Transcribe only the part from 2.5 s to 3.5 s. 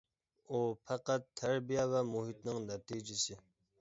نەتىجىسى.